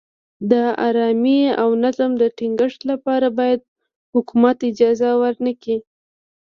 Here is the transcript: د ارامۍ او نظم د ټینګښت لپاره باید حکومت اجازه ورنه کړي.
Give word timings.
د 0.51 0.53
ارامۍ 0.87 1.39
او 1.61 1.69
نظم 1.83 2.11
د 2.21 2.23
ټینګښت 2.37 2.79
لپاره 2.91 3.27
باید 3.39 3.61
حکومت 4.13 4.57
اجازه 4.69 5.09
ورنه 5.21 5.51
کړي. 5.61 5.77